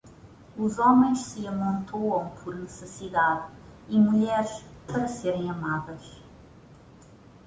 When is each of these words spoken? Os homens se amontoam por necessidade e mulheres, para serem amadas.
Os 0.57 0.79
homens 0.79 1.19
se 1.27 1.45
amontoam 1.45 2.29
por 2.43 2.55
necessidade 2.55 3.51
e 3.87 3.99
mulheres, 3.99 4.65
para 4.87 5.07
serem 5.07 5.47
amadas. 5.47 6.19